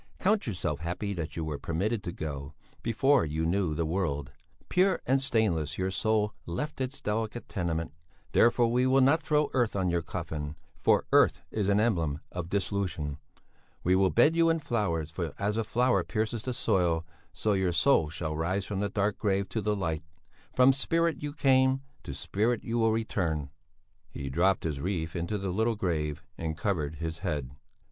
Count 0.17 0.47
yourself 0.47 0.79
happy 0.79 1.13
that 1.13 1.35
you 1.37 1.45
were 1.45 1.59
permitted 1.59 2.01
to 2.01 2.11
go, 2.11 2.55
before 2.81 3.23
you 3.23 3.45
knew 3.45 3.75
the 3.75 3.85
world; 3.85 4.31
pure 4.67 4.99
and 5.05 5.21
stainless 5.21 5.77
your 5.77 5.91
soul 5.91 6.33
left 6.47 6.81
its 6.81 6.99
delicate 6.99 7.47
tenement; 7.47 7.93
therefore 8.31 8.67
we 8.71 8.87
will 8.87 8.99
not 8.99 9.21
throw 9.21 9.47
earth 9.53 9.75
on 9.75 9.91
your 9.91 10.01
coffin, 10.01 10.55
for 10.75 11.05
earth 11.13 11.43
is 11.51 11.67
an 11.67 11.79
emblem 11.79 12.19
of 12.31 12.49
dissolution; 12.49 13.19
we 13.83 13.95
will 13.95 14.09
bed 14.09 14.35
you 14.35 14.49
in 14.49 14.59
flowers, 14.59 15.11
for 15.11 15.35
as 15.37 15.55
a 15.55 15.63
flower 15.63 16.03
pierces 16.03 16.41
the 16.41 16.51
soil, 16.51 17.05
so 17.31 17.53
your 17.53 17.71
soul 17.71 18.09
shall 18.09 18.35
rise 18.35 18.65
from 18.65 18.79
the 18.79 18.89
dark 18.89 19.19
grave 19.19 19.47
to 19.49 19.61
the 19.61 19.75
light; 19.75 20.01
from 20.51 20.73
spirit 20.73 21.21
you 21.21 21.31
came, 21.31 21.81
to 22.01 22.11
spirit 22.15 22.63
you 22.63 22.79
will 22.79 22.91
return." 22.91 23.51
He 24.09 24.31
dropped 24.31 24.63
his 24.63 24.79
wreath 24.81 25.15
into 25.15 25.37
the 25.37 25.51
little 25.51 25.75
grave 25.75 26.23
and 26.39 26.57
covered 26.57 26.95
his 26.95 27.19
head. 27.19 27.51